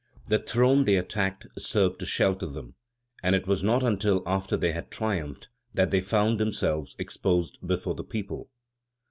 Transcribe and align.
The 0.29 0.39
throne 0.39 0.85
they 0.85 0.95
attacked 0.95 1.45
served 1.59 1.99
to 1.99 2.07
shelter 2.07 2.47
them, 2.47 2.73
and 3.21 3.35
it 3.35 3.45
was 3.45 3.61
not 3.61 3.83
until 3.83 4.23
after 4.25 4.57
they 4.57 4.71
had 4.71 4.89
triumphed 4.89 5.49
that 5.75 5.91
they 5.91 6.01
found 6.01 6.39
themselves 6.39 6.95
exposed 6.97 7.59
before 7.67 7.93
the 7.93 8.03
people." 8.03 8.49